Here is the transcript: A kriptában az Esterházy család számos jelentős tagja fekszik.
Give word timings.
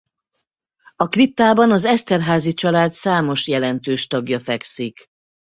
A 0.95 1.07
kriptában 1.07 1.71
az 1.71 1.85
Esterházy 1.85 2.53
család 2.53 2.93
számos 2.93 3.47
jelentős 3.47 4.07
tagja 4.07 4.39
fekszik. 4.39 5.05